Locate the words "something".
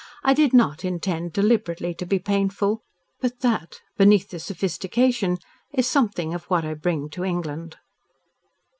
5.85-6.33